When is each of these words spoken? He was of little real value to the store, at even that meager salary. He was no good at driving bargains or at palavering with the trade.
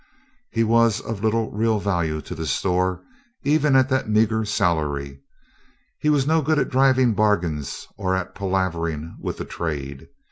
He 0.49 0.63
was 0.63 0.99
of 0.99 1.23
little 1.23 1.51
real 1.51 1.79
value 1.79 2.21
to 2.21 2.33
the 2.33 2.47
store, 2.47 3.01
at 3.01 3.01
even 3.43 3.73
that 3.73 4.09
meager 4.09 4.45
salary. 4.45 5.21
He 5.99 6.09
was 6.09 6.25
no 6.25 6.41
good 6.41 6.57
at 6.57 6.69
driving 6.69 7.13
bargains 7.13 7.87
or 7.97 8.15
at 8.15 8.33
palavering 8.33 9.15
with 9.19 9.37
the 9.37 9.45
trade. 9.45 10.07